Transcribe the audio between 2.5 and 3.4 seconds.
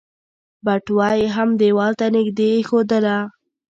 ايښودله.